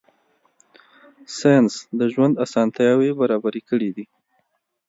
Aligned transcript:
ساینس 1.37 1.73
د 1.99 2.01
ژوند 2.13 2.35
اسانتیاوې 2.45 3.11
برابرې 3.19 3.61
کړې 3.69 3.89
دي. 3.95 4.05